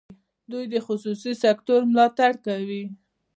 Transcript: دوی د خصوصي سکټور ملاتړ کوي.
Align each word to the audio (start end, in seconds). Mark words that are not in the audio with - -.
دوی 0.51 0.65
د 0.73 0.75
خصوصي 0.85 1.31
سکټور 1.43 1.81
ملاتړ 1.91 2.31
کوي. 2.45 2.83